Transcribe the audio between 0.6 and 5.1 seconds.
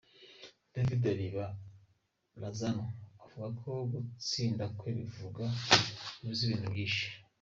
David Riba Lozano avuga ko gutsinda kwe